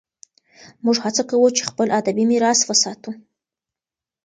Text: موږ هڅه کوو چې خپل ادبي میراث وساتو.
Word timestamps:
موږ 0.83 0.97
هڅه 1.05 1.23
کوو 1.29 1.47
چې 1.57 1.63
خپل 1.69 1.87
ادبي 1.99 2.23
میراث 2.31 2.59
وساتو. 2.69 3.11